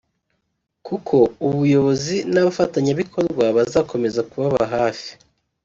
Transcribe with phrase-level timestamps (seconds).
[0.87, 1.15] kuko
[1.47, 5.09] ubuyobozi n’abafatanyabikorwa bazakomeza kubaba hafi